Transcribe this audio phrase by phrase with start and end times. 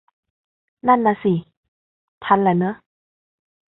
[0.87, 1.33] นั่นน่ะสิ
[2.23, 2.75] ทันแหละเนอะ